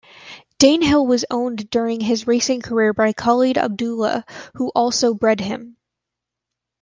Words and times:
Danehill 0.57 1.05
was 1.05 1.25
owned 1.29 1.69
during 1.69 2.01
his 2.01 2.25
racing 2.25 2.61
career 2.63 2.91
by 2.91 3.13
Khalid 3.13 3.55
Abdullah, 3.59 4.25
who 4.55 4.69
also 4.69 5.13
bred 5.13 5.39
him. 5.41 5.77